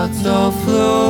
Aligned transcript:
hearts 0.07 0.25
all 0.25 1.06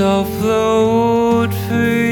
I'll 0.00 0.24
float 0.24 1.52
free. 1.68 2.11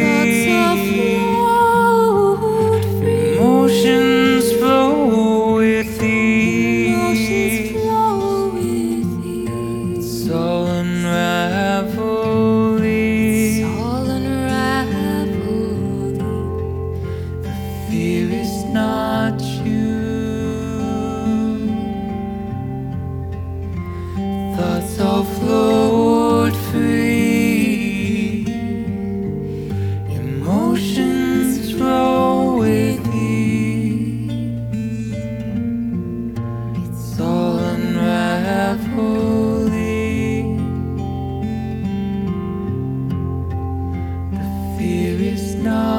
no. 45.60 45.89